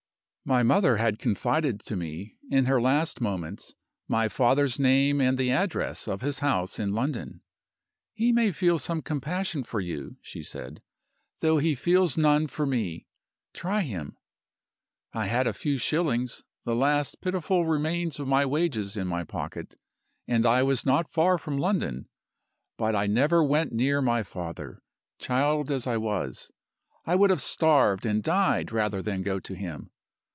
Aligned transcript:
"My 0.43 0.63
mother 0.63 0.97
had 0.97 1.19
confided 1.19 1.79
to 1.81 1.95
me, 1.95 2.35
in 2.49 2.65
her 2.65 2.81
last 2.81 3.21
moments, 3.21 3.75
my 4.07 4.27
father's 4.27 4.79
name 4.79 5.21
and 5.21 5.37
the 5.37 5.51
address 5.51 6.07
of 6.07 6.21
his 6.21 6.39
house 6.39 6.79
in 6.79 6.93
London. 6.95 7.41
'He 8.11 8.33
may 8.33 8.51
feel 8.51 8.79
some 8.79 9.03
compassion 9.03 9.63
for 9.63 9.79
you' 9.79 10.17
(she 10.19 10.41
said), 10.41 10.81
'though 11.39 11.59
he 11.59 11.75
feels 11.75 12.17
none 12.17 12.47
for 12.47 12.65
me: 12.65 13.05
try 13.53 13.81
him.' 13.81 14.17
I 15.13 15.27
had 15.27 15.45
a 15.45 15.53
few 15.53 15.77
shillings, 15.77 16.43
the 16.65 16.75
last 16.75 17.21
pitiful 17.21 17.67
remains 17.67 18.19
of 18.19 18.27
my 18.27 18.43
wages, 18.43 18.97
in 18.97 19.05
my 19.07 19.23
pocket; 19.23 19.75
and 20.27 20.43
I 20.45 20.63
was 20.63 20.87
not 20.87 21.13
far 21.13 21.37
from 21.37 21.59
London. 21.59 22.09
But 22.77 22.95
I 22.95 23.05
never 23.05 23.43
went 23.43 23.73
near 23.73 24.01
my 24.01 24.23
father: 24.23 24.81
child 25.19 25.69
as 25.69 25.85
I 25.85 25.97
was, 25.97 26.51
I 27.05 27.13
would 27.15 27.29
have 27.29 27.43
starved 27.43 28.07
and 28.07 28.23
died 28.23 28.71
rather 28.71 29.03
than 29.03 29.21
go 29.21 29.39
to 29.39 29.53
him. 29.53 29.91